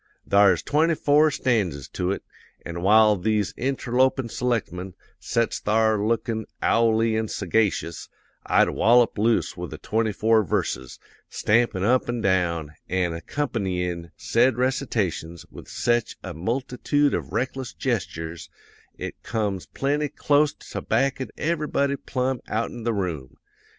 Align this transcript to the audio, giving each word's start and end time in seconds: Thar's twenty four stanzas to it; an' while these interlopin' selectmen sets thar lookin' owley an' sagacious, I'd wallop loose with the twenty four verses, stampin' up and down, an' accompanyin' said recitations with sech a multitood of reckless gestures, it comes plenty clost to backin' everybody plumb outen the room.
Thar's 0.27 0.63
twenty 0.63 0.95
four 0.95 1.29
stanzas 1.29 1.87
to 1.89 2.09
it; 2.11 2.23
an' 2.65 2.81
while 2.81 3.15
these 3.15 3.53
interlopin' 3.55 4.29
selectmen 4.29 4.95
sets 5.19 5.59
thar 5.59 6.03
lookin' 6.03 6.47
owley 6.59 7.15
an' 7.15 7.27
sagacious, 7.27 8.09
I'd 8.43 8.71
wallop 8.71 9.19
loose 9.19 9.55
with 9.55 9.69
the 9.69 9.77
twenty 9.77 10.11
four 10.11 10.43
verses, 10.43 10.97
stampin' 11.29 11.83
up 11.83 12.09
and 12.09 12.23
down, 12.23 12.71
an' 12.89 13.11
accompanyin' 13.13 14.09
said 14.17 14.57
recitations 14.57 15.45
with 15.51 15.67
sech 15.67 16.15
a 16.23 16.33
multitood 16.33 17.13
of 17.13 17.31
reckless 17.31 17.71
gestures, 17.71 18.49
it 18.97 19.21
comes 19.21 19.67
plenty 19.67 20.09
clost 20.09 20.67
to 20.71 20.81
backin' 20.81 21.29
everybody 21.37 21.95
plumb 21.95 22.41
outen 22.49 22.85
the 22.85 22.93
room. 22.95 23.35